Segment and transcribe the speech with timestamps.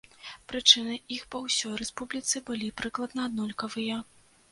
[0.51, 4.01] Прычыны іх па ўсёй рэспубліцы былі прыкладна аднолькавыя.